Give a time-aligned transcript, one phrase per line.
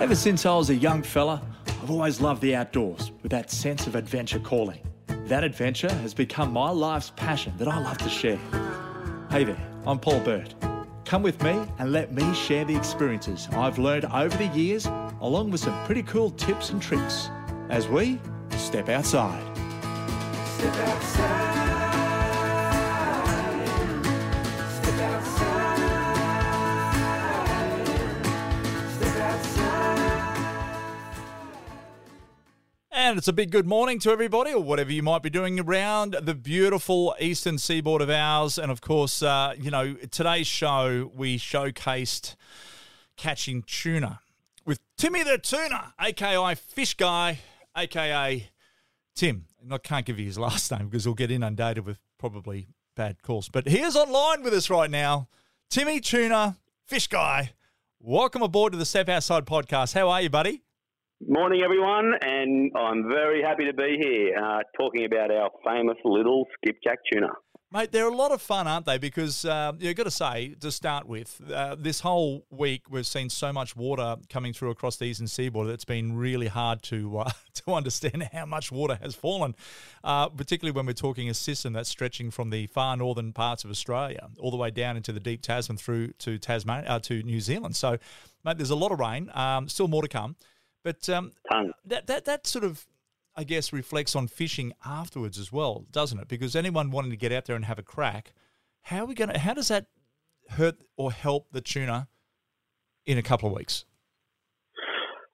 [0.00, 3.86] Ever since I was a young fella, I've always loved the outdoors with that sense
[3.86, 4.80] of adventure calling.
[5.26, 8.38] That adventure has become my life's passion that I love to share.
[9.30, 10.54] Hey there, I'm Paul Burt.
[11.04, 14.86] Come with me and let me share the experiences I've learned over the years,
[15.20, 17.28] along with some pretty cool tips and tricks
[17.68, 18.18] as we
[18.56, 19.44] step outside.
[20.46, 21.49] Step outside.
[33.10, 36.14] And it's a big good morning to everybody, or whatever you might be doing around
[36.22, 38.56] the beautiful eastern seaboard of ours.
[38.56, 42.36] And of course, uh, you know, today's show, we showcased
[43.16, 44.20] catching tuna
[44.64, 47.40] with Timmy the Tuna, aka Fish Guy,
[47.76, 48.48] aka
[49.16, 49.46] Tim.
[49.68, 53.48] I can't give you his last name because he'll get inundated with probably bad calls.
[53.48, 55.26] But he is online with us right now.
[55.68, 57.54] Timmy Tuna, Fish Guy.
[57.98, 59.94] Welcome aboard to the Step Outside podcast.
[59.94, 60.62] How are you, buddy?
[61.28, 66.46] Morning, everyone, and I'm very happy to be here uh, talking about our famous little
[66.54, 67.28] skipjack tuna.
[67.70, 68.96] Mate, they're a lot of fun, aren't they?
[68.96, 73.28] Because uh, you've got to say, to start with, uh, this whole week we've seen
[73.28, 77.18] so much water coming through across the eastern seaboard that it's been really hard to
[77.18, 77.30] uh,
[77.66, 79.54] to understand how much water has fallen,
[80.02, 83.70] uh, particularly when we're talking a system that's stretching from the far northern parts of
[83.70, 87.40] Australia all the way down into the deep Tasman through to Tasmania uh, to New
[87.40, 87.76] Zealand.
[87.76, 87.98] So,
[88.42, 89.30] mate, there's a lot of rain.
[89.34, 90.34] Um, still more to come.
[90.82, 91.32] But um,
[91.84, 92.86] that, that, that sort of,
[93.36, 96.28] I guess, reflects on fishing afterwards as well, doesn't it?
[96.28, 98.32] Because anyone wanting to get out there and have a crack,
[98.82, 99.86] how are we going to, how does that
[100.50, 102.08] hurt or help the tuna
[103.06, 103.84] in a couple of weeks?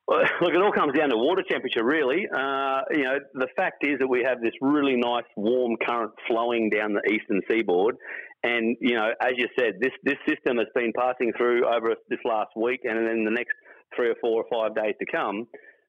[0.06, 2.27] Well, look, it all comes down to water temperature, really.
[2.33, 6.70] Uh, you know, the fact is that we have this really nice warm current flowing
[6.70, 7.97] down the eastern seaboard,
[8.42, 12.20] and you know, as you said, this this system has been passing through over this
[12.24, 13.55] last week, and then the next
[13.95, 15.47] three or four or five days to come,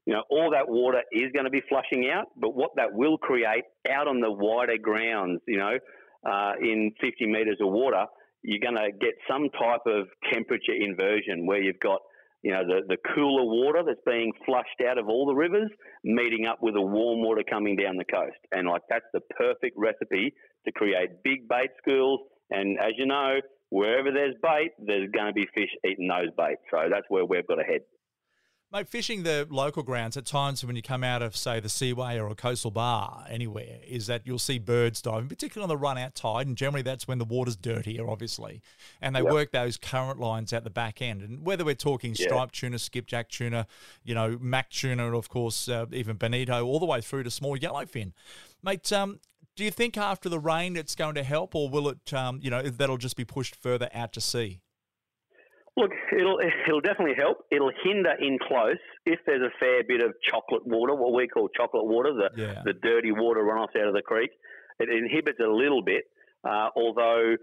[0.07, 3.17] you know, all that water is going to be flushing out, but what that will
[3.17, 5.77] create out on the wider grounds, you know,
[6.25, 8.05] uh, in 50 metres of water,
[8.41, 11.99] you're going to get some type of temperature inversion where you've got,
[12.41, 15.69] you know, the, the cooler water that's being flushed out of all the rivers
[16.05, 18.39] meeting up with the warm water coming down the coast.
[18.53, 20.33] And like that's the perfect recipe
[20.65, 22.21] to create big bait schools.
[22.49, 26.61] And as you know, wherever there's bait, there's going to be fish eating those baits.
[26.71, 27.81] So that's where we've got to head.
[28.69, 32.19] Mate, fishing the local grounds at times when you come out of, say, the Seaway
[32.19, 35.97] or a coastal bar anywhere, is that you'll see birds diving, particularly on the run
[35.97, 36.47] out tide.
[36.47, 38.61] And generally, that's when the water's dirtier, obviously.
[39.01, 39.31] And they yep.
[39.31, 41.21] work those current lines at the back end.
[41.21, 42.27] And whether we're talking yeah.
[42.27, 43.67] striped tuna, skipjack tuna,
[44.03, 47.31] you know, mac tuna, and of course, uh, even bonito, all the way through to
[47.31, 48.11] small yellowfin.
[48.61, 49.21] Mate, um,
[49.57, 52.49] do you think after the rain it's going to help, or will it, um, you
[52.49, 54.61] know, that'll just be pushed further out to sea?
[55.75, 57.39] Look, it'll it'll definitely help.
[57.51, 61.49] It'll hinder in close if there's a fair bit of chocolate water, what we call
[61.49, 62.61] chocolate water, the yeah.
[62.65, 64.31] the dirty water runoff out of the creek.
[64.79, 66.05] It inhibits a little bit,
[66.43, 67.35] uh, although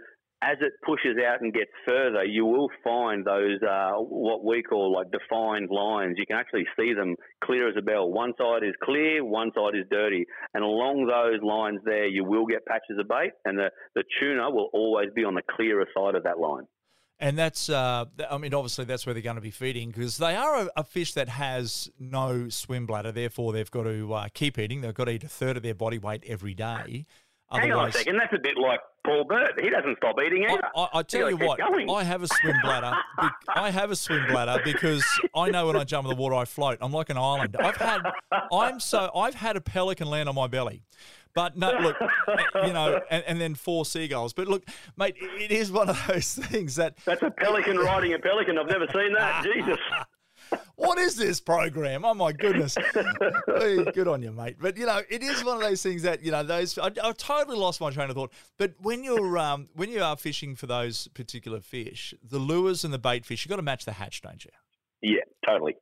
[0.44, 4.93] as it pushes out and gets further, you will find those uh, what we call
[4.93, 6.16] like defined lines.
[6.19, 8.10] You can actually see them clear as a bell.
[8.10, 12.47] One side is clear, one side is dirty, and along those lines there, you will
[12.47, 16.15] get patches of bait, and the the tuna will always be on the clearer side
[16.15, 16.66] of that line.
[17.21, 20.34] And that's, uh, I mean, obviously that's where they're going to be feeding because they
[20.34, 23.12] are a, a, fish that has no swim bladder.
[23.12, 24.81] Therefore, they've got to uh, keep eating.
[24.81, 27.06] They've got to eat a third of their body weight every day.
[27.60, 28.19] Hang on a second.
[28.19, 29.60] That's a bit like Paul Burt.
[29.60, 30.62] He doesn't stop eating either.
[30.75, 32.92] I, I, I tell you what, I have a swim bladder.
[33.48, 35.04] I have a swim bladder because
[35.34, 36.78] I know when I jump in the water, I float.
[36.81, 37.56] I'm like an island.
[37.59, 38.00] I've had,
[38.53, 40.82] I'm so, I've had a pelican land on my belly.
[41.34, 44.32] But no, look, eh, you know, and, and, then four seagulls.
[44.32, 44.65] But look,
[44.97, 46.97] mate, it is one of those things that.
[47.04, 48.56] That's a pelican riding a pelican.
[48.56, 49.44] I've never seen that.
[49.54, 49.78] Jesus.
[50.76, 52.04] What is this program?
[52.04, 52.76] Oh my goodness!
[53.46, 54.56] Good on you, mate.
[54.60, 56.76] But you know, it is one of those things that you know those.
[56.78, 58.32] I, I totally lost my train of thought.
[58.58, 62.92] But when you're um, when you are fishing for those particular fish, the lures and
[62.92, 64.50] the bait fish, you have got to match the hatch, don't you?
[65.00, 65.76] Yeah, totally,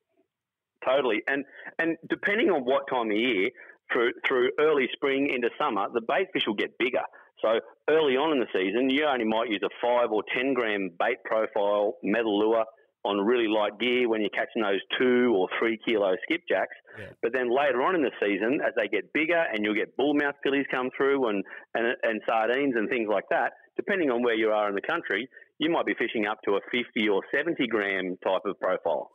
[0.84, 1.22] totally.
[1.26, 1.44] And
[1.78, 3.50] and depending on what time of year,
[3.92, 7.02] through through early spring into summer, the bait fish will get bigger.
[7.40, 10.90] So early on in the season, you only might use a five or ten gram
[10.98, 12.64] bait profile metal lure
[13.04, 16.78] on really light gear when you're catching those two or three kilo skipjacks.
[16.99, 17.06] Yeah.
[17.20, 20.34] But then later on in the season, as they get bigger and you'll get bullmouth
[20.43, 21.44] fillies come through and,
[21.75, 25.28] and, and sardines and things like that, depending on where you are in the country,
[25.58, 29.10] you might be fishing up to a 50 or 70 gram type of profile.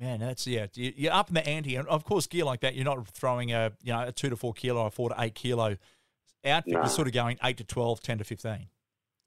[0.00, 0.66] Man, that's yeah.
[0.74, 3.70] You're up in the ante, and of course, gear like that, you're not throwing a
[3.80, 5.76] you know a two to four kilo or four to eight kilo
[6.44, 6.72] outfit.
[6.72, 6.80] No.
[6.80, 8.66] You're sort of going eight to 12, 10 to fifteen.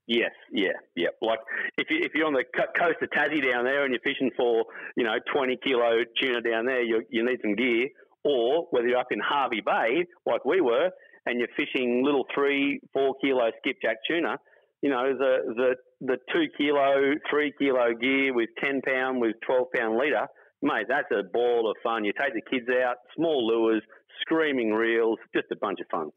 [0.08, 1.08] Yes, yeah, yeah.
[1.20, 1.40] Like
[1.76, 4.64] if you if you're on the coast of Tassie down there and you're fishing for
[4.96, 7.88] you know 20 kilo tuna down there, you you need some gear.
[8.24, 10.90] Or whether you're up in Hervey Bay like we were
[11.26, 14.38] and you're fishing little three, four kilo skipjack tuna,
[14.80, 19.66] you know the the the two kilo, three kilo gear with 10 pound with 12
[19.76, 20.26] pound leader,
[20.62, 22.04] mate, that's a ball of fun.
[22.04, 23.82] You take the kids out, small lures,
[24.22, 26.10] screaming reels, just a bunch of fun.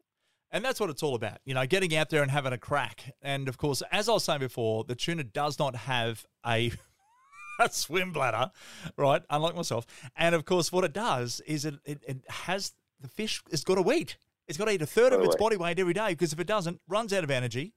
[0.52, 3.14] And that's what it's all about, you know, getting out there and having a crack.
[3.22, 6.72] And of course, as I was saying before, the tuna does not have a,
[7.60, 8.50] a swim bladder,
[8.98, 9.22] right?
[9.30, 9.86] Unlike myself.
[10.14, 13.82] And of course, what it does is it, it, it has the fish has got
[13.82, 14.18] to eat.
[14.46, 16.46] It's got to eat a third of its body weight every day because if it
[16.46, 17.72] doesn't, runs out of energy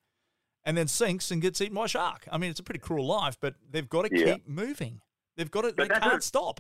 [0.65, 2.27] and then sinks and gets eaten by a shark.
[2.31, 4.33] I mean, it's a pretty cruel life, but they've got to yeah.
[4.33, 5.01] keep moving.
[5.37, 6.59] They've got to, but they can't stop.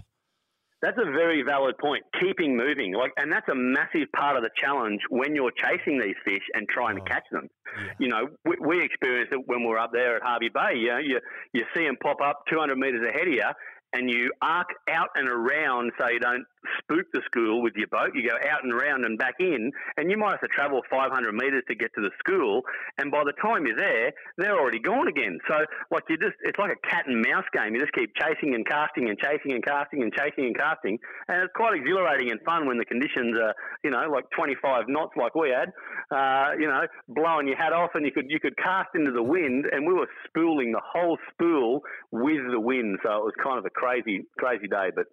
[0.85, 2.03] That's a very valid point.
[2.21, 6.13] Keeping moving, like, and that's a massive part of the challenge when you're chasing these
[6.23, 7.49] fish and trying oh, to catch them.
[7.75, 7.93] Yeah.
[7.97, 10.77] You know, we, we experienced it when we are up there at Hervey Bay.
[10.77, 11.19] You know, you
[11.53, 13.49] you see them pop up 200 metres ahead of you,
[13.93, 16.45] and you arc out and around so you don't
[16.79, 18.11] spook the school with your boat.
[18.13, 21.33] You go out and around and back in, and you might have to travel 500
[21.33, 22.61] metres to get to the school.
[22.97, 25.39] And by the time you're there, they're already gone again.
[25.47, 27.73] So, like you just, it's like a cat and mouse game.
[27.73, 30.97] You just keep chasing and casting and chasing and casting and chasing and casting,
[31.27, 33.53] and it's quite exhilarating and fun when the conditions are,
[33.83, 35.71] you know, like 25 knots like we had.
[36.11, 39.23] Uh, you know, blowing your hat off, and you could you could cast into the
[39.23, 41.81] wind, and we were spooling the whole spool
[42.11, 42.99] with the wind.
[43.03, 45.05] So it was kind of a crazy crazy day, but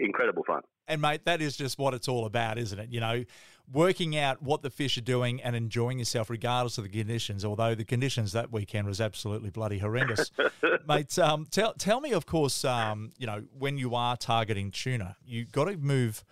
[0.00, 0.62] incredible fun.
[0.88, 2.88] And mate, that is just what it's all about, isn't it?
[2.90, 3.24] You know,
[3.70, 7.44] working out what the fish are doing and enjoying yourself regardless of the conditions.
[7.44, 10.30] Although the conditions that weekend was absolutely bloody horrendous,
[10.88, 11.18] mate.
[11.18, 15.44] Um, tell tell me, of course, um, you know, when you are targeting tuna, you
[15.44, 16.24] got to move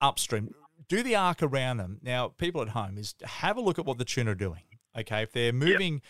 [0.00, 0.54] upstream.
[0.88, 1.98] Do the arc around them.
[2.02, 4.62] Now, people at home is have a look at what the tuna are doing.
[4.98, 5.94] Okay, if they're moving.
[5.94, 6.02] Yep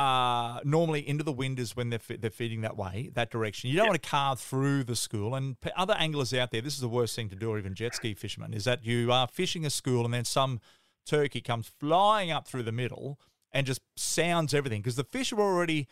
[0.00, 3.68] uh, normally into the wind is when they're, they're feeding that way, that direction.
[3.68, 3.90] You don't yep.
[3.90, 5.34] want to carve through the school.
[5.34, 7.94] And other anglers out there, this is the worst thing to do, or even jet
[7.94, 10.58] ski fishermen, is that you are fishing a school and then some
[11.04, 13.20] turkey comes flying up through the middle
[13.52, 15.86] and just sounds everything because the fish are already,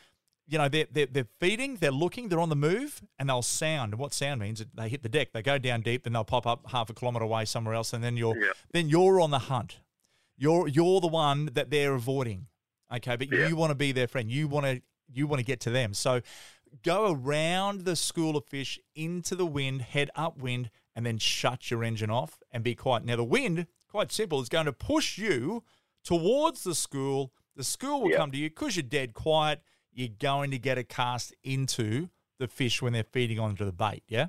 [0.47, 3.93] you know, they're, they're, they're feeding, they're looking, they're on the move, and they'll sound.
[3.93, 4.65] And what sound means?
[4.73, 7.27] They hit the deck, they go down deep, then they'll pop up half a kilometre
[7.27, 8.57] away somewhere else, and then you're yep.
[8.73, 9.81] then you're on the hunt.
[10.39, 12.47] You're you're the one that they're avoiding
[12.95, 13.49] Okay, but yeah.
[13.49, 14.31] you want to be their friend.
[14.31, 14.83] You want to
[15.13, 15.95] you want to get to them.
[15.95, 16.21] So
[16.83, 21.85] go around the school of fish into the wind, head upwind, and then shut your
[21.85, 23.05] engine off and be quiet.
[23.05, 25.65] Now the wind, quite simple, is going to push you
[26.05, 27.33] towards the school.
[27.57, 29.63] The school will come to you because you're dead quiet.
[29.93, 32.09] You're going to get a cast into
[32.39, 34.05] the fish when they're feeding onto the bait.
[34.09, 34.27] Yeah.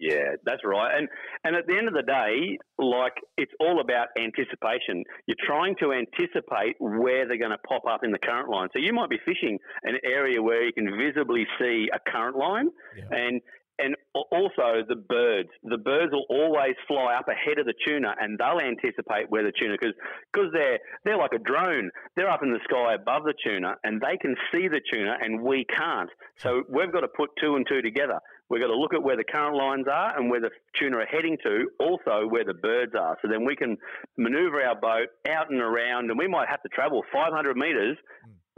[0.00, 0.96] Yeah, that's right.
[0.96, 1.08] And
[1.44, 5.04] and at the end of the day, like it's all about anticipation.
[5.26, 8.68] You're trying to anticipate where they're going to pop up in the current line.
[8.72, 12.70] So you might be fishing an area where you can visibly see a current line,
[12.96, 13.04] yeah.
[13.10, 13.42] and
[13.80, 15.48] and also the birds.
[15.64, 19.52] The birds will always fly up ahead of the tuna, and they'll anticipate where the
[19.58, 19.94] tuna because
[20.32, 21.90] because they're they're like a drone.
[22.16, 25.42] They're up in the sky above the tuna, and they can see the tuna, and
[25.42, 26.10] we can't.
[26.36, 28.20] So we've got to put two and two together.
[28.50, 31.06] We've got to look at where the current lines are and where the tuna are
[31.06, 33.16] heading to, also where the birds are.
[33.22, 33.76] So then we can
[34.18, 37.96] maneuver our boat out and around, and we might have to travel 500 metres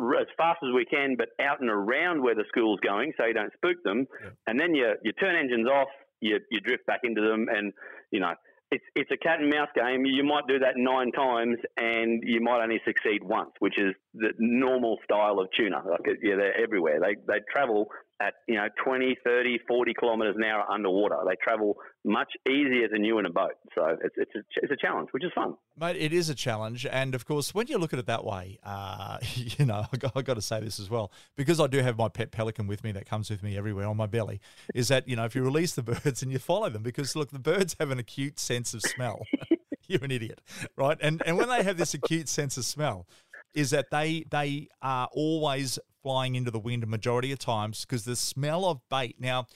[0.00, 0.12] hmm.
[0.18, 3.34] as fast as we can, but out and around where the school's going, so you
[3.34, 4.06] don't spook them.
[4.22, 4.30] Yeah.
[4.46, 5.88] And then you you turn engines off,
[6.20, 7.72] you you drift back into them, and
[8.11, 8.34] you know
[8.72, 10.06] it's it's a cat and mouse game.
[10.06, 14.32] You might do that nine times, and you might only succeed once, which is the
[14.38, 15.82] normal style of tuna.
[15.88, 16.99] Like yeah, they're everywhere.
[16.99, 17.88] They they travel
[18.23, 21.17] at you know 20, 30, 40 kilometres an hour underwater.
[21.26, 23.55] They travel much easier than you in a boat.
[23.75, 25.55] So it's it's a, it's a challenge, which is fun.
[25.79, 28.59] Mate, it is a challenge, and of course, when you look at it that way,
[28.64, 31.79] uh, you know, I got, I got to say this as well because I do
[31.79, 34.41] have my pet pelican with me that comes with me everywhere on my belly.
[34.75, 37.31] Is that you know if you release the birds and you follow them because look,
[37.31, 39.26] the birds have an acute sense of smell.
[39.88, 40.41] You're an idiot,
[40.76, 40.97] right?
[41.00, 43.07] And and when they have this acute sense of smell,
[43.55, 48.04] is that they they are always flying into the wind a majority of times because
[48.04, 49.16] the smell of bait.
[49.18, 49.47] Now,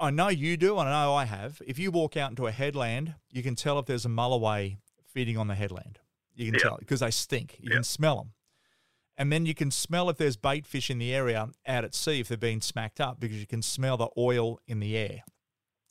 [0.00, 1.60] I know you do, and I know I have.
[1.66, 5.36] If you walk out into a headland, you can tell if there's a mulloway feeding
[5.36, 5.98] on the headland.
[6.34, 6.62] You can yep.
[6.62, 7.58] tell because they stink.
[7.60, 7.76] You yep.
[7.76, 8.32] can smell them.
[9.18, 12.20] And then you can smell if there's bait fish in the area out at sea
[12.20, 15.22] if they're being smacked up because you can smell the oil in the air.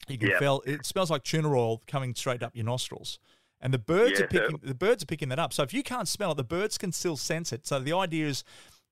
[0.07, 0.39] You can yep.
[0.39, 3.19] feel it smells like tuna oil coming straight up your nostrils.
[3.61, 4.67] And the birds yeah, are picking so.
[4.67, 5.53] the birds are picking that up.
[5.53, 7.67] So if you can't smell it, the birds can still sense it.
[7.67, 8.43] So the idea is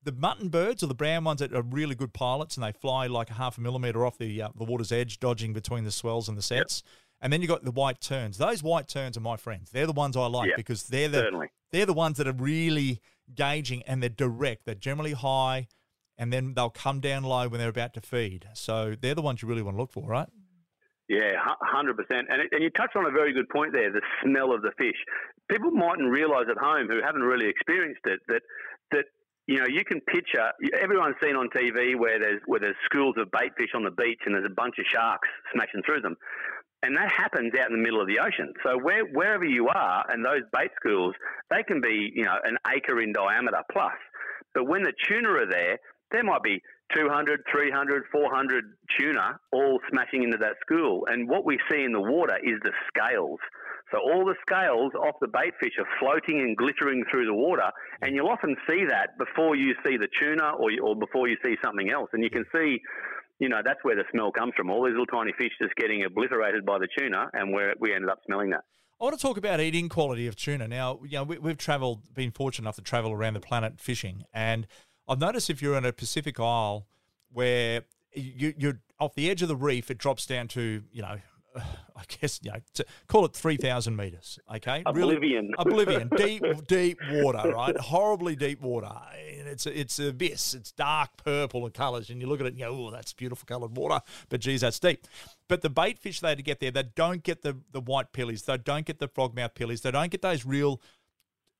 [0.04, 3.08] the mutton birds or the brown ones that are really good pilots and they fly
[3.08, 6.30] like a half a millimeter off the uh, the water's edge, dodging between the swells
[6.30, 6.84] and the sets.
[6.86, 6.94] Yep.
[7.20, 8.38] And then you got the white terns.
[8.38, 9.72] Those white terns are my friends.
[9.72, 10.58] They're the ones I like yep.
[10.58, 11.48] because they're the Certainly.
[11.72, 13.02] they're the ones that are really
[13.34, 14.66] gauging and they're direct.
[14.66, 15.68] They're generally high
[16.18, 18.48] and then they'll come down low when they're about to feed.
[18.54, 20.28] So they're the ones you really want to look for, right?
[21.10, 22.28] Yeah, hundred percent.
[22.30, 24.98] And and you touched on a very good point there: the smell of the fish.
[25.50, 28.42] People mightn't realise at home who haven't really experienced it that
[28.92, 29.06] that
[29.48, 30.52] you know, you can picture.
[30.80, 34.20] Everyone's seen on TV where there's where there's schools of bait fish on the beach
[34.26, 36.16] and there's a bunch of sharks smashing through them,
[36.84, 38.54] and that happens out in the middle of the ocean.
[38.64, 41.16] So where, wherever you are, and those bait schools,
[41.50, 43.96] they can be you know an acre in diameter plus.
[44.54, 45.80] But when the tuna are there,
[46.12, 46.62] there might be
[46.96, 48.64] 200, 300, 400
[49.00, 51.06] tuna all smashing into that school.
[51.08, 53.40] And what we see in the water is the scales.
[53.92, 57.72] So all the scales off the bait fish are floating and glittering through the water,
[58.02, 61.56] and you'll often see that before you see the tuna or, or before you see
[61.64, 62.10] something else.
[62.12, 62.80] And you can see,
[63.40, 64.70] you know, that's where the smell comes from.
[64.70, 68.10] All these little tiny fish just getting obliterated by the tuna, and where we ended
[68.10, 68.66] up smelling that.
[69.00, 70.68] I want to talk about eating quality of tuna.
[70.68, 74.24] Now, you know, we, have travelled, been fortunate enough to travel around the planet fishing,
[74.34, 74.68] and
[75.08, 76.88] I've noticed if you're in a Pacific Isle
[77.32, 81.20] where you, you're off the edge of the reef, it drops down to you know
[81.96, 82.60] I guess you know,
[83.08, 84.38] call it three thousand meters.
[84.54, 87.76] Okay, oblivion, really, oblivion, deep, deep water, right?
[87.78, 88.92] Horribly deep water.
[89.38, 90.54] And it's it's abyss.
[90.54, 93.14] It's dark purple in colours, and you look at it and you go, "Oh, that's
[93.14, 95.08] beautiful coloured water." But geez, that's deep.
[95.48, 98.14] But the bait fish they had to get there, they don't get the the white
[98.14, 98.44] pillies.
[98.44, 99.82] They don't get the frogmouth pillies.
[99.82, 100.82] They don't get those real,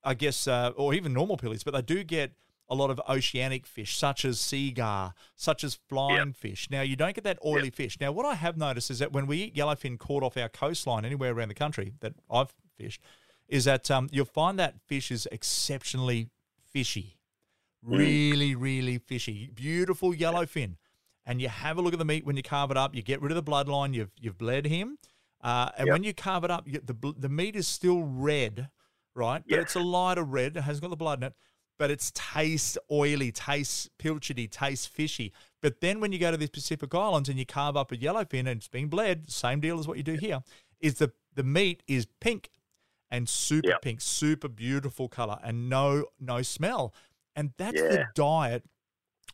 [0.04, 1.64] I guess, uh, or even normal pillies.
[1.64, 2.34] But they do get
[2.70, 6.36] a lot of oceanic fish, such as sea gar, such as flying yep.
[6.36, 6.68] fish.
[6.70, 7.76] Now, you don't get that oily yep.
[7.76, 7.98] fish.
[8.00, 11.06] Now, what I have noticed is that when we eat yellowfin caught off our coastline
[11.06, 13.02] anywhere around the country that I've fished,
[13.48, 16.30] is that um, you'll find that fish is exceptionally
[16.70, 17.18] fishy.
[17.86, 17.98] Mm.
[17.98, 19.50] Really, really fishy.
[19.54, 20.76] Beautiful yellowfin.
[21.26, 22.96] And you have a look at the meat when you carve it up.
[22.96, 23.94] You get rid of the bloodline.
[23.94, 24.98] You've, you've bled him.
[25.42, 25.94] Uh, and yep.
[25.94, 28.70] when you carve it up, you, the, the meat is still red,
[29.14, 29.44] right?
[29.48, 30.58] But it's a lighter red.
[30.58, 31.34] It hasn't got the blood in it
[31.78, 35.32] but it's tastes oily, tastes pilchardy, tastes fishy.
[35.62, 38.40] But then when you go to the Pacific Islands and you carve up a yellowfin
[38.42, 40.42] and it's being bled, same deal as what you do here,
[40.80, 42.50] is the the meat is pink
[43.10, 43.82] and super yep.
[43.82, 46.94] pink, super beautiful color and no no smell.
[47.36, 47.90] And that's yeah.
[47.90, 48.64] the diet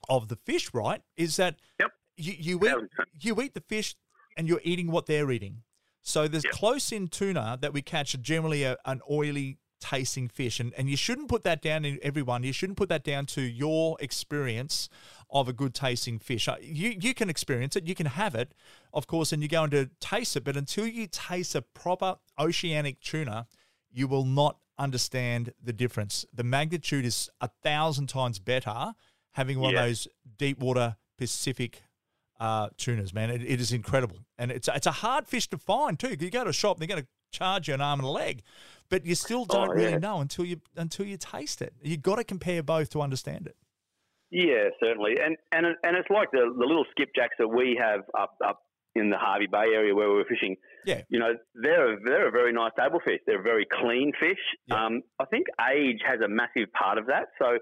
[0.09, 1.01] of the fish, right?
[1.15, 1.91] Is that yep.
[2.17, 3.95] you, you eat you eat the fish
[4.37, 5.63] and you're eating what they're eating.
[6.01, 6.53] So there's yep.
[6.53, 10.59] close in tuna that we catch generally a, an oily tasting fish.
[10.61, 12.43] And, and you shouldn't put that down in everyone.
[12.43, 14.89] You shouldn't put that down to your experience
[15.29, 16.47] of a good tasting fish.
[16.47, 18.53] Uh, you, you can experience it, you can have it,
[18.93, 20.43] of course, and you're going to taste it.
[20.43, 23.47] But until you taste a proper oceanic tuna,
[23.91, 26.25] you will not understand the difference.
[26.33, 28.93] The magnitude is a thousand times better
[29.31, 29.81] having one yeah.
[29.81, 31.83] of those deep water Pacific
[32.39, 33.29] uh, tunas, man.
[33.29, 34.19] It, it is incredible.
[34.37, 36.15] And it's, it's a hard fish to find, too.
[36.19, 38.11] You go to a shop, and they're going to charge you an arm and a
[38.11, 38.43] leg
[38.93, 39.85] but you still don't oh, yeah.
[39.85, 41.73] really know until you until you taste it.
[41.81, 43.55] You've got to compare both to understand it.
[44.29, 48.35] Yeah, certainly, and and and it's like the the little skipjacks that we have up
[48.45, 48.59] up
[48.95, 50.57] in the Hervey Bay area where we are fishing.
[50.85, 53.19] Yeah, you know they're a, they're a very nice table fish.
[53.25, 54.37] They're a very clean fish.
[54.67, 54.85] Yeah.
[54.85, 57.29] Um, I think age has a massive part of that.
[57.41, 57.57] So.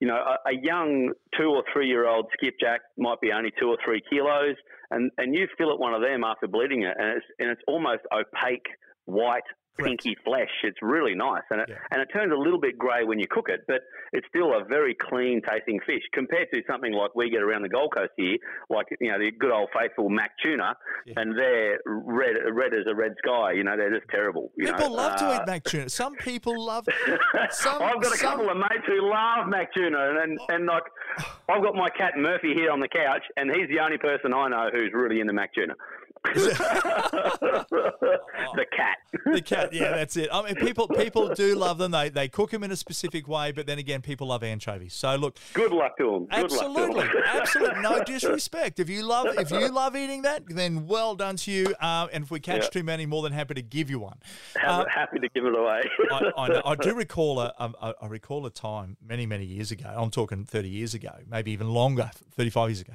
[0.00, 3.68] You know, a, a young two or three year old skipjack might be only two
[3.68, 4.56] or three kilos,
[4.90, 7.62] and, and you fill it one of them after bleeding it, and it's and it's
[7.68, 8.66] almost opaque
[9.06, 9.44] white
[9.78, 10.50] pinky flesh.
[10.62, 11.76] It's really nice, and it yeah.
[11.90, 13.80] and it turns a little bit grey when you cook it, but
[14.12, 17.68] it's still a very clean tasting fish compared to something like we get around the
[17.68, 18.36] Gold Coast here,
[18.70, 20.74] like you know the good old faithful mac tuna,
[21.06, 21.14] yeah.
[21.16, 23.52] and they're red red as a red sky.
[23.52, 24.52] You know they're just terrible.
[24.58, 24.94] people know?
[24.94, 25.88] love uh, to eat mac tuna.
[25.88, 26.86] Some people love.
[27.50, 28.30] Some, I've got a some...
[28.30, 30.84] couple of mates who love mac tuna, and and like
[31.48, 34.48] I've got my cat Murphy here on the couch, and he's the only person I
[34.48, 35.74] know who's really into mac tuna.
[36.34, 37.66] the
[38.72, 38.96] cat.
[39.26, 39.72] The cat.
[39.72, 40.30] Yeah, that's it.
[40.32, 41.90] I mean, people people do love them.
[41.90, 44.94] They they cook them in a specific way, but then again, people love anchovies.
[44.94, 45.36] So look.
[45.52, 46.26] Good luck to them.
[46.26, 47.22] Good absolutely, them.
[47.26, 47.82] absolutely.
[47.82, 48.80] No disrespect.
[48.80, 51.74] If you love if you love eating that, then well done to you.
[51.80, 54.18] Uh, and if we catch too many, more than happy to give you one.
[54.62, 55.82] Uh, happy to give it away.
[56.10, 59.92] I, I, I, do recall a, a I recall a time many many years ago.
[59.94, 62.94] I'm talking 30 years ago, maybe even longer, 35 years ago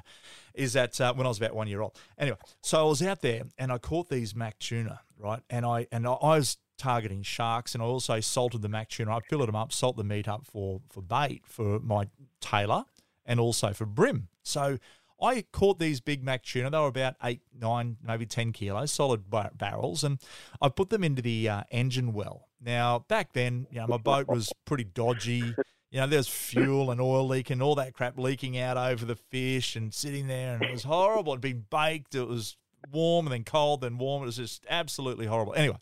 [0.59, 1.97] is that uh, when I was about one year old.
[2.17, 5.41] Anyway, so I was out there and I caught these mac tuna, right?
[5.49, 9.15] And I and I was targeting sharks, and I also salted the mac tuna.
[9.15, 12.07] I filled them up, salt the meat up for for bait for my
[12.41, 12.83] tailor,
[13.25, 14.27] and also for bream.
[14.43, 14.77] So
[15.21, 16.69] I caught these big mac tuna.
[16.69, 20.19] They were about eight, nine, maybe ten kilos, solid bar- barrels, and
[20.61, 22.47] I put them into the uh, engine well.
[22.61, 25.55] Now back then, you know, my boat was pretty dodgy
[25.91, 29.75] you know, there's fuel and oil leaking, all that crap leaking out over the fish
[29.75, 31.33] and sitting there, and it was horrible.
[31.33, 32.57] It'd been baked, it was
[32.91, 34.23] warm and then cold, then warm.
[34.23, 35.53] It was just absolutely horrible.
[35.55, 35.77] Anyway,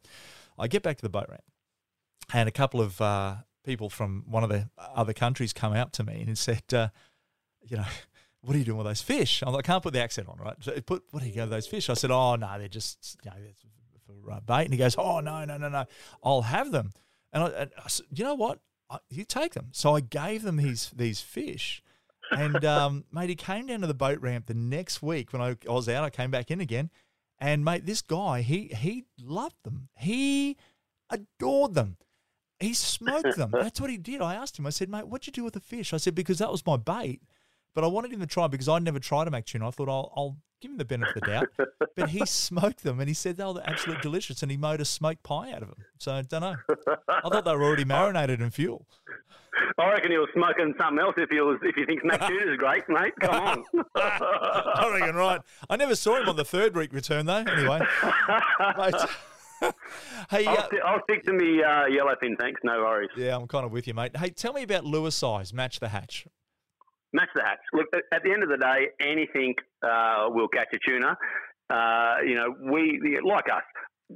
[0.57, 1.43] I get back to the boat ramp,
[2.33, 3.35] and a couple of uh,
[3.65, 6.87] people from one of the other countries come out to me and said, uh,
[7.61, 7.85] you know,
[8.41, 9.43] what are you doing with those fish?
[9.45, 10.55] I'm like, I can't put the accent on, right?
[10.61, 11.89] So put, what do you go with those fish?
[11.89, 13.37] I said, oh, no, they're just, you know,
[14.05, 14.63] for uh, bait.
[14.63, 15.85] And he goes, oh, no, no, no, no,
[16.23, 16.93] I'll have them.
[17.33, 18.59] And I, and I said, you know what?
[18.89, 19.69] I, you take them.
[19.71, 21.81] So I gave them these, these fish.
[22.31, 25.55] And, um, mate, he came down to the boat ramp the next week when I,
[25.67, 26.03] I was out.
[26.03, 26.89] I came back in again.
[27.39, 29.89] And, mate, this guy, he, he loved them.
[29.97, 30.57] He
[31.09, 31.97] adored them.
[32.59, 33.51] He smoked them.
[33.53, 34.21] That's what he did.
[34.21, 35.93] I asked him, I said, mate, what'd you do with the fish?
[35.93, 37.21] I said, because that was my bait.
[37.77, 39.67] But I wanted him to try because I'd never tried to make tuna.
[39.67, 41.47] I thought I'll, I'll give him the benefit of the doubt.
[41.95, 44.85] but he smoked them and he said they were absolutely delicious and he made a
[44.85, 45.85] smoked pie out of them.
[45.99, 46.55] So I don't know.
[47.07, 48.87] I thought they were already marinated in fuel.
[49.77, 52.51] I reckon he was smoking something else if he was if you think smoked tuna
[52.51, 53.13] is great, mate.
[53.19, 53.63] Come on.
[53.95, 55.41] I reckon right.
[55.69, 57.45] I never saw him on the third week return though.
[57.47, 57.79] Anyway.
[58.75, 58.95] Mate,
[60.31, 62.59] hey, I'll, uh, I'll, stick to me uh, yellowfin, thanks.
[62.63, 63.11] No worries.
[63.15, 64.17] Yeah, I'm kind of with you, mate.
[64.17, 65.53] Hey, tell me about lure size.
[65.53, 66.25] Match the hatch.
[67.17, 67.63] Match the hatch.
[67.73, 71.17] Look, at the end of the day, anything uh, will catch a tuna.
[71.69, 73.63] Uh, you know, we like us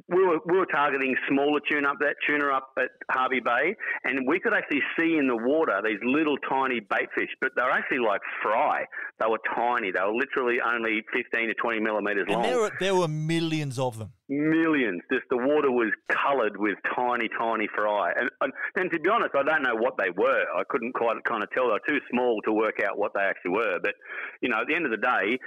[0.08, 4.26] we were, we were targeting smaller tuna up that tuna up at Hervey Bay, and
[4.28, 7.72] we could actually see in the water these little tiny bait fish, but they were
[7.72, 8.86] actually like fry.
[9.20, 9.92] They were tiny.
[9.92, 12.44] They were literally only fifteen to twenty millimeters and long.
[12.44, 14.14] There were, there were millions of them.
[14.30, 15.02] Millions.
[15.12, 18.14] Just the water was coloured with tiny, tiny fry.
[18.16, 20.46] And, and, and to be honest, I don't know what they were.
[20.56, 21.68] I couldn't quite kind of tell.
[21.68, 23.80] They were too small to work out what they actually were.
[23.84, 23.96] But
[24.42, 25.38] you know, at the end of the day,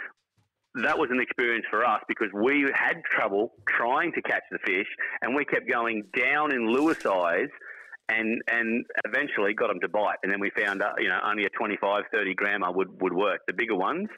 [0.83, 4.89] that was an experience for us because we had trouble trying to catch the fish
[5.23, 7.49] and we kept going down in lure size
[8.09, 10.17] and and eventually got them to bite.
[10.23, 13.41] And then we found, uh, you know, only a 25, 30 grammer would, would work.
[13.47, 14.09] The bigger ones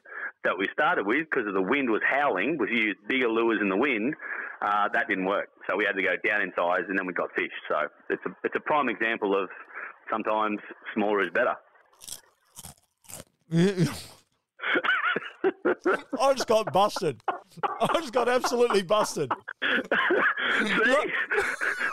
[0.43, 3.69] that we started with, because of the wind was howling, was used bigger lures in
[3.69, 4.13] the wind.
[4.61, 5.49] Uh, that didn't work.
[5.69, 7.51] So we had to go down in size and then we got fish.
[7.69, 9.49] So it's a, it's a prime example of
[10.09, 10.59] sometimes
[10.93, 11.55] smaller is better.
[16.21, 17.21] I just got busted.
[17.63, 19.31] I just got absolutely busted.
[19.61, 20.67] See?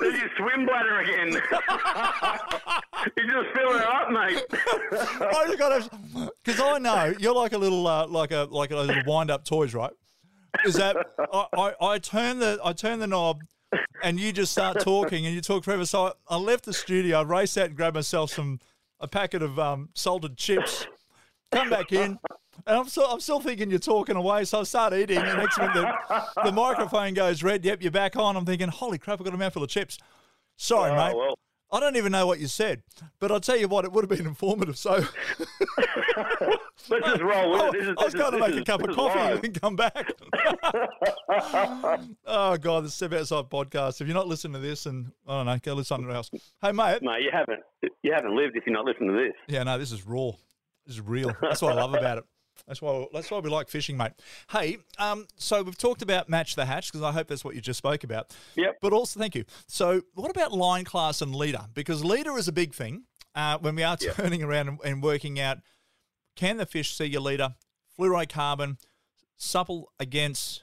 [0.00, 1.28] There's your swim bladder again.
[3.16, 4.42] you just fill it up, mate.
[4.52, 5.90] I just got
[6.44, 9.44] because I know you're like a little uh, like a like a little wind up
[9.44, 9.92] toys, right?
[10.64, 10.96] Is that
[11.32, 13.40] I, I, I turn the I turn the knob
[14.02, 15.84] and you just start talking and you talk forever.
[15.84, 18.60] So I, I left the studio, I raced out and grabbed myself some
[19.00, 20.87] a packet of um, salted chips,
[21.52, 22.18] come back in,
[22.66, 24.44] and I'm still, I'm still thinking you're talking away.
[24.44, 27.64] So I start eating, and next minute the, the microphone goes red.
[27.64, 28.36] Yep, you're back on.
[28.36, 29.98] I'm thinking, holy crap, I've got a mouthful of chips.
[30.56, 31.16] Sorry, oh, mate.
[31.16, 31.38] Well.
[31.74, 32.84] I don't even know what you said,
[33.18, 34.78] but I'll tell you what, it would have been informative.
[34.78, 34.92] So
[35.78, 37.88] let's just roll with it.
[37.88, 39.42] Is, I was going to make oh, is, a cup of coffee live.
[39.42, 40.12] and come back.
[42.26, 44.00] oh God, the Step Outside podcast.
[44.00, 46.30] If you're not listening to this, and I don't know, go listen to something else.
[46.62, 47.02] Hey, mate.
[47.02, 47.60] Mate, you haven't
[48.04, 49.34] you haven't lived if you're not listening to this.
[49.48, 50.30] Yeah, no, this is raw.
[50.86, 51.32] This is real.
[51.40, 52.24] That's what I love about it.
[52.66, 54.12] That's why that's why we like fishing, mate.
[54.50, 57.61] Hey, um, so we've talked about match the hatch because I hope that's what you
[57.61, 58.35] just spoke about.
[58.57, 58.79] Yep.
[58.81, 59.44] But also, thank you.
[59.66, 61.66] So, what about line class and leader?
[61.74, 64.14] Because leader is a big thing uh, when we are yep.
[64.14, 65.59] turning around and, and, working out
[66.37, 67.55] can the fish see your leader,
[67.98, 68.79] fluorocarbon,
[69.37, 70.62] supple against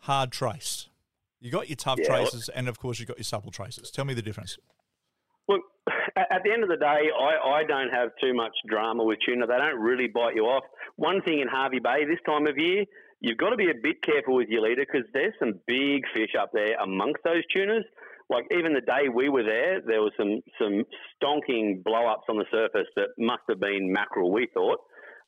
[0.00, 0.88] hard trace.
[1.40, 3.90] You got your tough yeah, traces, and of course you got your supple traces.
[3.90, 4.56] Tell me the difference.
[5.48, 5.62] Look,
[6.16, 9.46] at the end of the day, I, I don't have too much drama with tuna.
[9.46, 10.64] They don't really bite you off.
[10.96, 12.84] One thing in Hervey Bay this time of year,
[13.20, 16.34] you've got to be a bit careful with your leader because there's some big fish
[16.38, 17.84] up there amongst those tunas.
[18.30, 20.84] Like even the day we were there, there was some some
[21.20, 24.32] stonking blow ups on the surface that must have been mackerel.
[24.32, 24.78] We thought,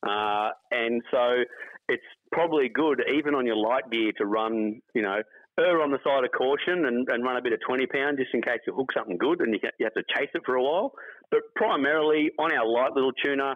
[0.07, 1.43] uh, and so
[1.87, 5.21] it's probably good even on your light gear to run, you know,
[5.59, 8.33] err on the side of caution and, and run a bit of 20 pound just
[8.33, 10.63] in case you hook something good and you, you have to chase it for a
[10.63, 10.91] while.
[11.31, 13.55] But primarily on our light little tuna,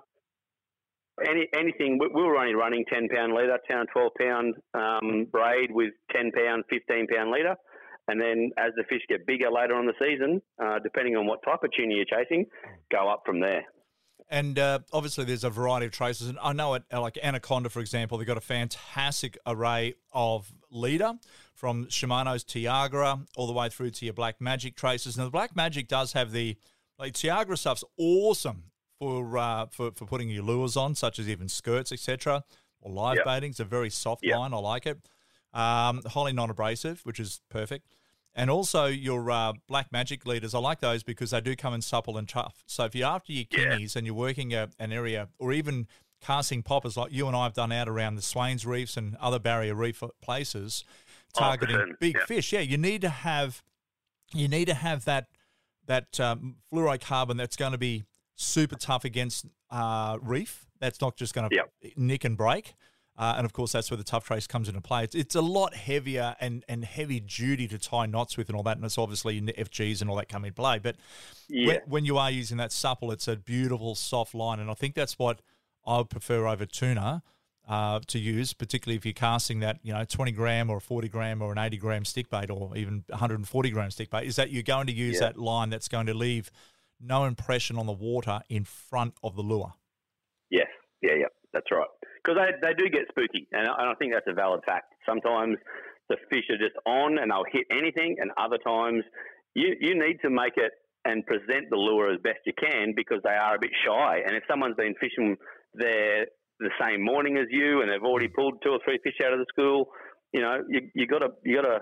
[1.27, 5.71] any, anything, we, we were only running 10 pound leader, 10 12 pound um, braid
[5.71, 7.55] with 10 pound, 15 pound leader.
[8.07, 11.43] And then as the fish get bigger later on the season, uh, depending on what
[11.43, 12.45] type of tuna you're chasing,
[12.91, 13.63] go up from there.
[14.31, 16.29] And uh, obviously, there's a variety of traces.
[16.29, 21.13] And I know it, like Anaconda, for example, they've got a fantastic array of leader
[21.59, 25.17] from Shimano's Tiagra all the way through to your Black Magic traces.
[25.17, 26.55] Now, the Black Magic does have the
[26.97, 28.63] like Tiagra stuff's awesome
[28.97, 32.45] for uh, for for putting your lures on, such as even skirts, etc.
[32.79, 33.25] Or live yep.
[33.25, 33.49] baiting.
[33.49, 34.37] It's a very soft yep.
[34.37, 34.53] line.
[34.53, 34.99] I like it.
[35.53, 37.93] Um, highly non-abrasive, which is perfect.
[38.33, 41.81] And also your uh, black magic leaders, I like those because they do come in
[41.81, 42.63] supple and tough.
[42.67, 43.99] So if you're after your kingies yeah.
[43.99, 45.87] and you're working a, an area or even
[46.21, 49.39] casting poppers like you and I have done out around the Swains Reefs and other
[49.39, 50.85] barrier reef places,
[51.33, 52.25] targeting big yeah.
[52.25, 53.63] fish, yeah, you need to have
[54.33, 55.27] you need to have that
[55.87, 58.03] that um, fluorocarbon that's going to be
[58.35, 60.65] super tough against uh, reef.
[60.79, 61.65] That's not just going to
[61.95, 62.75] nick and break.
[63.17, 65.03] Uh, and of course, that's where the tough trace comes into play.
[65.03, 68.63] It's, it's a lot heavier and, and heavy duty to tie knots with and all
[68.63, 68.77] that.
[68.77, 70.79] And it's obviously in the FGs and all that come into play.
[70.79, 70.95] But
[71.49, 71.67] Yeah.
[71.67, 74.61] when, when you are using that supple, it's a beautiful soft line.
[74.61, 75.41] And I think that's what
[75.85, 77.21] I would prefer over tuna
[77.69, 81.07] uh, to use, particularly if you're casting that, you know, 20 gram or a 40
[81.07, 84.51] gram or an 80 gram stick bait or even 140 gram stick bait, is that
[84.51, 85.27] you're going to use Yeah.
[85.27, 86.49] that line that's going to leave
[86.99, 89.73] no impression on the water in front of the lure.
[90.49, 90.67] Yes,
[91.03, 91.87] yeah, yeah, that's right.
[92.23, 94.93] Because they, they do get spooky, and I, and I think that's a valid fact.
[95.07, 95.57] Sometimes
[96.09, 99.03] the fish are just on and they'll hit anything, and other times
[99.53, 100.71] you, you need to make it
[101.05, 104.19] and present the lure as best you can because they are a bit shy.
[104.25, 105.37] And if someone's been fishing
[105.75, 106.25] there
[106.59, 109.39] the same morning as you and they've already pulled two or three fish out of
[109.39, 109.89] the school,
[110.33, 111.79] you know, you you got to you got to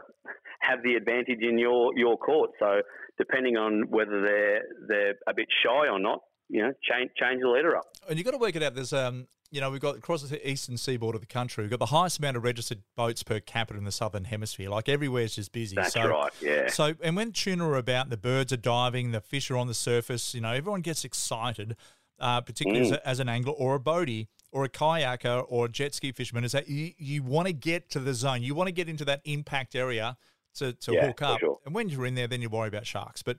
[0.62, 2.52] have the advantage in your your court.
[2.60, 2.82] So
[3.18, 7.50] depending on whether they're they're a bit shy or not, you know, change change the
[7.50, 7.86] leader up.
[8.08, 8.76] And you've got to work it out.
[8.76, 11.80] There's, um, you know, we've got across the eastern seaboard of the country, we've got
[11.80, 14.70] the highest amount of registered boats per capita in the southern hemisphere.
[14.70, 15.76] Like everywhere's just busy.
[15.76, 16.32] That's so, right.
[16.42, 16.70] Yeah.
[16.70, 19.74] So, and when tuna are about, the birds are diving, the fish are on the
[19.74, 20.34] surface.
[20.34, 21.76] You know, everyone gets excited,
[22.20, 25.70] uh, particularly as, a, as an angler or a boatie or a kayaker or a
[25.70, 26.44] jet ski fisherman.
[26.44, 29.06] Is that you, you want to get to the zone, you want to get into
[29.06, 30.18] that impact area
[30.56, 31.40] to, to Yeah, hook up.
[31.40, 31.60] sure.
[31.66, 33.22] And when you're in there, then you worry about sharks.
[33.22, 33.38] But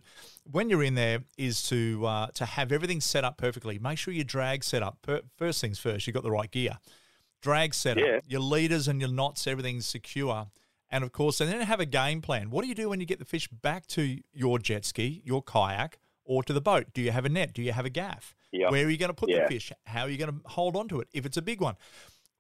[0.51, 3.79] when you're in there, is to uh, to have everything set up perfectly.
[3.79, 4.99] Make sure your drag set up.
[5.03, 6.79] Per- first things first, you've got the right gear.
[7.40, 8.21] Drag set up, Yeah.
[8.27, 10.47] your leaders and your knots, everything's secure.
[10.90, 12.51] And of course, and then have a game plan.
[12.51, 15.42] What do you do when you get the fish back to your jet ski, your
[15.42, 16.87] kayak, or to the boat?
[16.94, 17.53] Do you have a net?
[17.53, 18.35] Do you have a gaff?
[18.53, 18.71] Yep.
[18.71, 19.43] Where are you going to put Yeah.
[19.43, 19.73] the fish?
[19.85, 21.77] How are you going to hold on to it if it's a big one?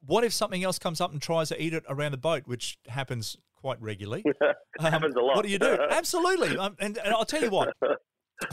[0.06, 2.78] What if something else comes up and tries to eat it around the boat, which
[2.86, 4.24] happens quite regularly?
[4.78, 5.36] Um, Happens a lot.
[5.36, 5.76] What do you do?
[5.90, 6.56] Absolutely.
[6.56, 7.74] Um, and, and I'll tell you what.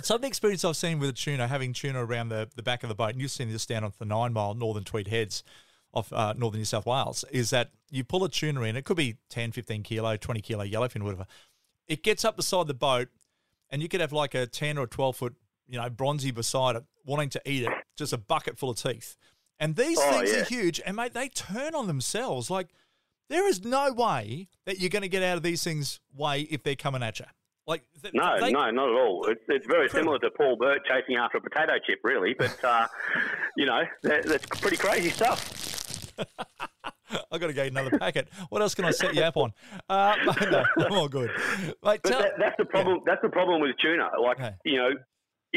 [0.01, 2.81] Some of the experience I've seen with a tuna, having tuna around the, the back
[2.81, 5.43] of the boat, and you've seen this down on the nine mile northern Tweed Heads
[5.93, 8.97] of uh, northern New South Wales, is that you pull a tuna in, it could
[8.97, 11.27] be 10, 15 kilo, 20 kilo yellowfin, whatever.
[11.87, 13.09] It gets up beside the boat,
[13.69, 15.35] and you could have like a 10 or 12 foot,
[15.67, 19.15] you know, bronzy beside it, wanting to eat it, just a bucket full of teeth.
[19.59, 20.41] And these Oh, things yeah.
[20.41, 22.49] are huge, and mate, they turn on themselves.
[22.49, 22.67] Like,
[23.29, 26.63] there is no way that you're going to get out of these things way if
[26.63, 27.25] they're coming at you.
[27.67, 29.25] Like, th- No, they- no, not at all.
[29.27, 30.13] It's, it's very Incredible.
[30.13, 32.35] similar to Paul Burt chasing after a potato chip, really.
[32.37, 32.87] But uh,
[33.57, 36.13] you know, that, that's pretty crazy stuff.
[37.31, 38.27] I've got to get another packet.
[38.49, 39.53] What else can I set you up on?
[39.89, 40.15] Uh,
[40.51, 41.31] no, I'm all good.
[41.65, 42.99] Mate, But tell- that, that's the problem.
[43.05, 44.09] That's the problem with tuna.
[44.21, 44.53] Like Okay.
[44.65, 44.89] you know,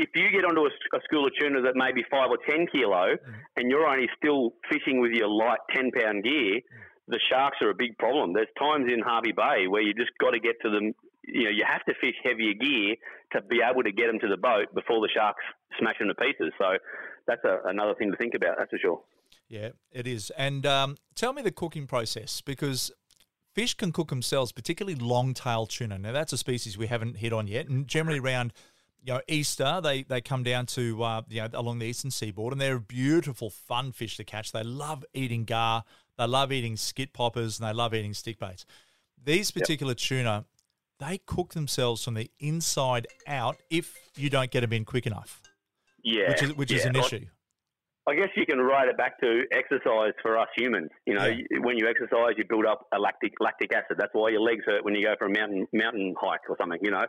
[0.03, 3.17] if you get onto a school of tuna that may be five or ten kilo,
[3.17, 3.35] Mm.
[3.57, 6.61] and you're only still fishing with your light ten pound gear,
[7.09, 8.33] the sharks are a big problem.
[8.33, 10.95] There's times in Hervey Bay where you just got to get to them.
[11.25, 12.97] You know, you have to fish heavier gear
[13.33, 15.45] to be able to get them to the boat before the sharks
[15.79, 16.53] smash them to pieces.
[16.59, 16.79] So
[17.27, 18.57] that's a, another thing to think about.
[18.59, 19.03] That's for sure.
[19.49, 20.31] Yeah, it is.
[20.39, 22.93] And um, tell me the cooking process because
[23.55, 25.99] fish can cook themselves, particularly long-tail tuna.
[25.99, 28.53] Now that's a species we haven't hit on yet, and generally around
[29.03, 32.53] you know Easter they they come down to uh, you know along the eastern seaboard,
[32.53, 34.53] and they're a beautiful, fun fish to catch.
[34.53, 35.85] They love eating gar,
[36.17, 38.65] they love eating skit poppers, and they love eating stick baits.
[39.23, 40.45] These particular tuna,
[40.99, 45.41] they cook themselves from the inside out if you don't get them in quick enough,
[46.03, 47.27] Yeah, which is which is an issue.
[48.09, 50.91] I guess you can write it back to exercise for us humans.
[51.07, 51.59] You know, Yeah.
[51.61, 53.99] when you exercise, you build up a lactic lactic acid.
[53.99, 56.81] That's why your legs hurt when you go for a mountain mountain hike or something.
[56.83, 57.05] You know,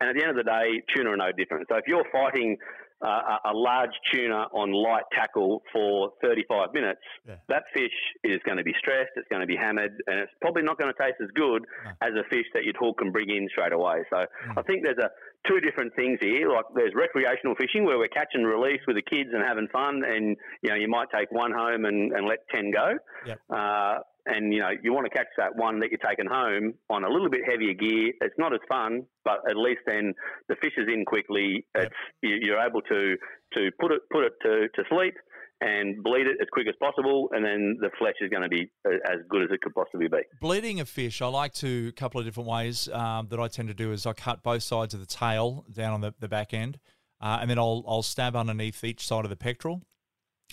[0.00, 1.68] and at the end of the day, tuna are no different.
[1.68, 2.58] So if you're fighting
[3.02, 7.36] uh, a, a large tuna on light tackle for 35 minutes, Yeah.
[7.48, 9.10] that fish is going to be stressed.
[9.16, 11.90] It's going to be hammered, and it's probably not going to taste as good No.
[12.02, 14.04] as a fish that you'd hook and bring in straight away.
[14.10, 14.58] So Mm.
[14.58, 15.10] I think there's a
[15.48, 16.50] two different things here.
[16.50, 20.02] Like there's recreational fishing where we're catch and release with the kids and having fun,
[20.04, 22.92] and you know you might take one home and, and let ten go.
[23.26, 23.38] Yep.
[23.48, 27.04] Uh, and you know you want to catch that one that you're taking home on
[27.04, 28.12] a little bit heavier gear.
[28.20, 30.14] It's not as fun, but at least then
[30.48, 31.66] the fish is in quickly.
[31.74, 33.16] It's you- you're able to
[33.56, 35.14] to put it put it to, to sleep
[35.62, 38.70] and bleed it as quick as possible, and then the flesh is going to be
[38.86, 40.18] as good as it could possibly be.
[40.40, 43.68] Bleeding a fish, I like to a couple of different ways um, that I tend
[43.68, 46.54] to do is I cut both sides of the tail down on the, the back
[46.54, 46.78] end,
[47.20, 49.82] uh, and then I'll I'll stab underneath each side of the pectoral,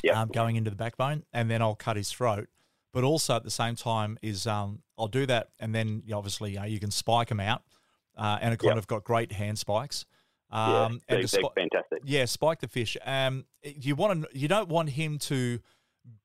[0.03, 0.15] Yep.
[0.15, 2.49] um, going into the backbone, and then I'll cut his throat.
[2.93, 6.79] But also at the same time is um, I'll do that, and then obviously you,
[6.79, 7.63] can spike them out,
[8.17, 8.77] uh, and it kind Yep.
[8.77, 10.05] of got great hand spikes.
[10.51, 11.99] Yeah, Um, they're, and they're fantastic.
[12.05, 12.95] yeah, spike the fish.
[13.05, 15.59] Um, you want to, you don't want him to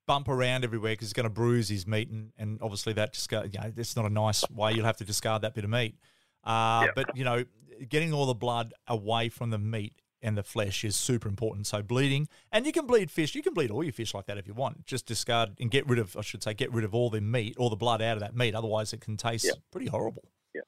[0.06, 3.28] bump around everywhere because it's going to bruise his meat, and, and obviously that just
[3.28, 4.72] go, you know, it's not a nice way.
[4.72, 5.96] You'll have to discard that bit of meat.
[6.44, 6.94] Uh, Yep.
[6.94, 7.44] But you know,
[7.88, 11.66] getting all the blood away from the meat and the flesh is super important.
[11.66, 13.34] So bleeding, and you can bleed fish.
[13.34, 14.86] You can bleed all your fish like that if you want.
[14.86, 17.56] Just discard and get rid of, I should say, get rid of all the meat,
[17.58, 18.54] all the blood out of that meat.
[18.54, 19.52] Otherwise, it can taste yeah.
[19.70, 20.24] pretty horrible.
[20.54, 20.62] Yeah,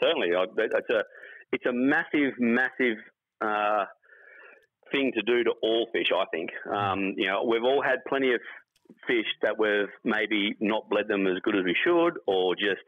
[0.00, 0.28] certainly.
[0.32, 1.02] It's a
[1.52, 2.96] it's a massive, massive
[3.40, 3.84] uh,
[4.92, 6.08] thing to do to all fish.
[6.14, 6.50] I think.
[6.70, 8.40] Um, you know, we've all had plenty of
[9.06, 12.82] fish that we've maybe not bled them as good as we should, or just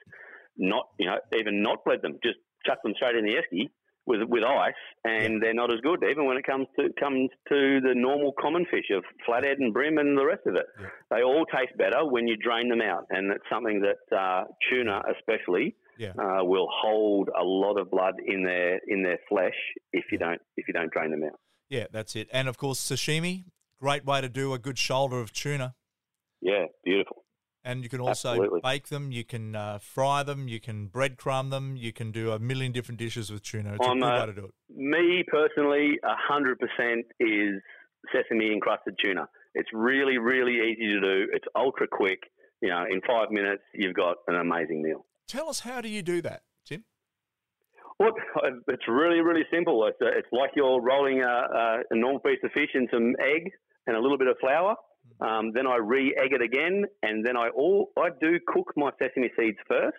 [0.57, 3.69] not, you know, even not bled them, just chuck them straight in the esky
[4.11, 6.03] with with ice, and they're not as good.
[6.11, 9.99] Even when it comes to comes to the normal common fish of flathead and bream
[9.99, 10.87] and the rest of it, yeah.
[11.11, 15.03] they all taste better when you drain them out, and it's something that uh, tuna
[15.17, 15.77] especially.
[15.99, 16.13] Yeah.
[16.19, 19.53] Uh, will hold a lot of blood in their in their flesh
[19.93, 21.39] if you don't if you don't drain them out.
[21.69, 22.27] Yeah, that's it.
[22.33, 23.45] And of course, sashimi,
[23.79, 25.75] great way to do a good shoulder of tuna.
[26.41, 27.23] Yeah, beautiful.
[27.71, 28.61] And you can also Absolutely.
[28.65, 32.39] bake them, you can uh, fry them, you can breadcrumb them, you can do a
[32.41, 33.75] million different dishes with tuna.
[33.75, 34.55] It's I'm, a good uh, way to do it.
[34.77, 36.57] Me personally, 100%
[37.21, 37.63] is
[38.13, 39.29] sesame encrusted tuna.
[39.55, 41.29] It's really, really easy to do.
[41.33, 42.19] It's ultra quick.
[42.61, 45.07] You know, in five minutes, you've got an amazing meal.
[45.29, 46.83] Tell us, how do you do that, Tim?
[48.01, 48.15] Well,
[48.67, 49.87] it's really, really simple.
[49.87, 53.53] It's, uh, it's like you're rolling a, a normal piece of fish in some egg
[53.87, 54.75] and a little bit of flour
[55.21, 59.31] um, then I re-egg it again, and then I all I do cook my sesame
[59.39, 59.97] seeds first,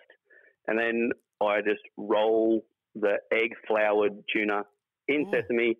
[0.66, 1.10] and then
[1.40, 4.64] I just roll the egg floured tuna
[5.08, 5.32] in oh.
[5.32, 5.76] sesame,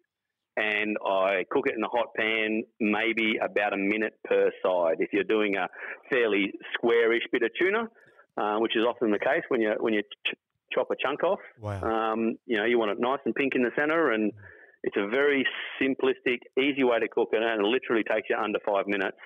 [0.57, 4.97] and I cook it in a hot pan, maybe about a minute per side.
[5.01, 5.69] If you're doing a
[6.11, 7.89] fairly squarish bit of tuna,
[8.37, 10.35] uh, which is often the case when you when you ch-
[10.73, 12.13] chop a chunk off, wow.
[12.13, 14.33] um, you know you want it nice and pink in the center and
[14.83, 15.47] it's a very
[15.81, 19.17] simplistic, easy way to cook it, and it literally takes you under five minutes.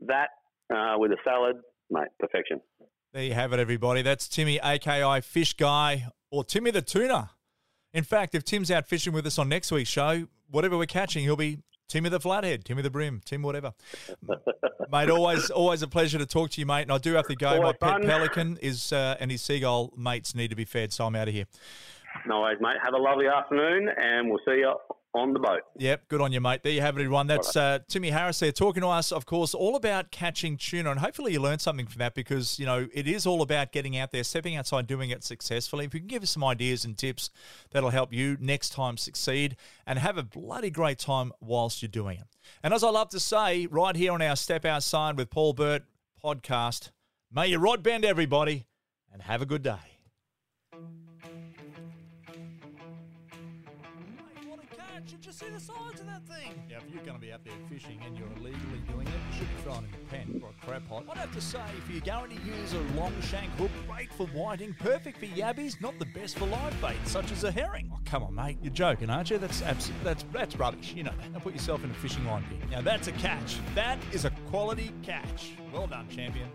[0.00, 0.28] That
[0.74, 1.56] uh, with a salad,
[1.90, 2.60] mate, perfection.
[3.12, 4.02] There you have it, everybody.
[4.02, 7.30] That's Timmy, aka Fish Guy, or Timmy the Tuna.
[7.92, 11.22] In fact, if Tim's out fishing with us on next week's show, whatever we're catching,
[11.22, 13.72] he'll be Timmy the Flathead, Timmy the Brim, Tim whatever.
[14.90, 16.82] mate, always always a pleasure to talk to you, mate.
[16.82, 17.62] And I do have to go.
[17.62, 21.14] My pet pelican is uh, and his seagull mates need to be fed, so I'm
[21.14, 21.46] out of here.
[22.26, 22.76] No worries, mate.
[22.82, 24.74] Have a lovely afternoon, and we'll see you
[25.14, 25.60] on the boat.
[25.78, 26.62] Yep, good on you, mate.
[26.62, 27.26] There you have it, everyone.
[27.26, 30.90] That's uh, Timmy Harris there talking to us, of course, all about catching tuna.
[30.90, 33.96] And hopefully you learned something from that because, you know, it is all about getting
[33.96, 35.84] out there, stepping outside, doing it successfully.
[35.84, 37.30] If you can give us some ideas and tips,
[37.70, 42.18] that'll help you next time succeed and have a bloody great time whilst you're doing
[42.18, 42.26] it.
[42.62, 45.84] And as I love to say, right here on our Step Outside with Paul Burt
[46.22, 46.90] podcast,
[47.32, 48.66] may your rod bend, everybody,
[49.12, 49.93] and have a good day.
[55.34, 56.52] See the size of that thing.
[56.70, 59.38] Now, if you're going to be out there fishing and you're illegally doing it, you
[59.38, 61.04] should be throwing in a pen or a crab pot.
[61.10, 64.26] I'd have to say, if you're going to use a long shank hook, great for
[64.28, 67.90] whiting, perfect for yabbies, not the best for live bait, such as a herring.
[67.92, 69.38] Oh, come on, mate, you're joking, aren't you?
[69.38, 70.92] That's absolutely that's that's rubbish.
[70.94, 71.32] You know that.
[71.32, 72.70] Now put yourself in a fishing line pit.
[72.70, 73.58] Now that's a catch.
[73.74, 75.52] That is a quality catch.
[75.72, 76.48] Well done, champion.